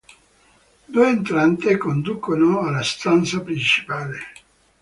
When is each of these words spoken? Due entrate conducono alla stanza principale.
Due 0.87 1.05
entrate 1.07 1.77
conducono 1.77 2.61
alla 2.61 2.81
stanza 2.81 3.39
principale. 3.41 4.19